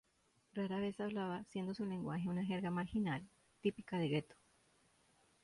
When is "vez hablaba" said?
0.79-1.43